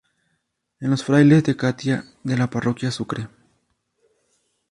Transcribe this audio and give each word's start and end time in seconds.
En 0.79 0.89
los 0.89 1.03
Frailes 1.03 1.43
de 1.43 1.55
Catia 1.55 2.03
de 2.23 2.35
la 2.35 2.49
parroquia 2.49 2.89
Sucre. 2.89 3.27